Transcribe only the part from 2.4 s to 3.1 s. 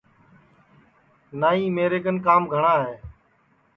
گھٹؔا ہے